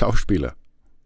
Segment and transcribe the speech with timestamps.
[0.00, 0.54] Schauspieler.